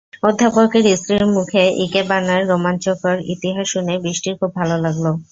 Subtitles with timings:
[0.23, 5.05] অধ্যাপকের স্ত্রীর মুখে ইকেবানার রোমাঞ্চকর ইতিহাস শুনে বৃষ্টির খুব ভালো লাগল।